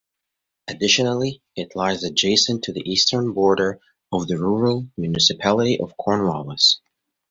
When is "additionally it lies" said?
0.67-2.03